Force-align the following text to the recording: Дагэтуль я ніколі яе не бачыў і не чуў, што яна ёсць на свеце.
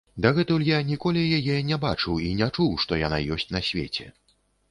Дагэтуль 0.25 0.63
я 0.67 0.79
ніколі 0.91 1.21
яе 1.39 1.57
не 1.67 1.77
бачыў 1.83 2.17
і 2.29 2.33
не 2.41 2.49
чуў, 2.55 2.71
што 2.85 3.01
яна 3.05 3.21
ёсць 3.35 3.49
на 3.57 3.61
свеце. 3.71 4.09